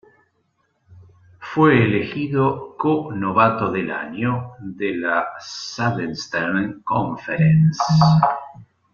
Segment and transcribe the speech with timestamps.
[1.39, 7.79] Fue elegido co-novato del año de la Southeastern Conference.